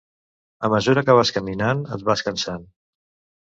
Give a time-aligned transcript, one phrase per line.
[0.67, 2.67] A mesura que vas caminant et vas cansant.